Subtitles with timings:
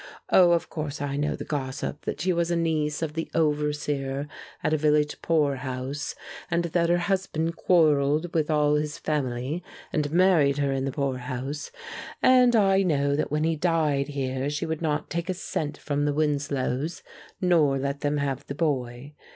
[0.31, 4.27] Oh, of course I know the gossip that she was a niece of the overseer
[4.63, 6.15] at a village poor house,
[6.49, 11.19] and that her husband quarrelled with all his family and married her in the poor
[11.19, 11.69] house,
[12.19, 16.05] and I know that when he died here she would not take a cent from
[16.05, 17.03] the Winslows,
[17.39, 19.13] nor let them have the boy.